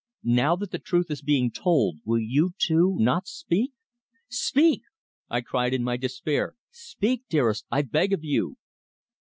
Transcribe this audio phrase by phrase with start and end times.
[0.23, 3.73] Now that the truth is being told, will you, too, not speak?
[4.29, 4.81] Speak!"
[5.29, 8.57] I cried in my despair, "speak, dearest, I beg of you!"